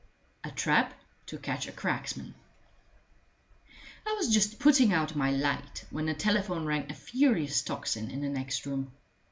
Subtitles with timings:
[0.43, 0.95] A Trap
[1.27, 2.33] to Catch a Cracksman
[4.03, 8.19] I was just putting out my light when the telephone rang a furious tocsin in
[8.21, 8.93] the next room.